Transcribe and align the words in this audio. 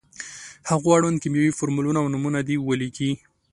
هغو 0.69 0.87
اړوند 0.97 1.21
کیمیاوي 1.23 1.53
فورمولونه 1.57 1.99
او 2.01 2.11
نومونه 2.13 2.39
دې 2.47 2.55
ولیکي. 2.59 3.11